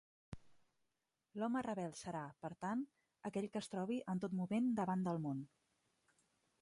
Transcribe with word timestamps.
L'home 1.41 1.61
rebel 1.67 1.93
serà, 1.99 2.23
per 2.45 2.51
tant, 2.65 2.81
aquell 3.31 3.49
que 3.53 3.63
es 3.65 3.71
trobi 3.75 4.01
en 4.15 4.25
tot 4.25 4.35
moment 4.41 4.73
davant 4.81 5.05
del 5.11 5.21
món. 5.27 5.45